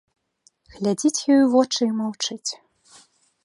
Глядзіць 0.77 1.23
ёй 1.35 1.41
у 1.43 1.51
вочы 1.57 1.81
і 1.91 1.93
маўчыць. 2.01 2.51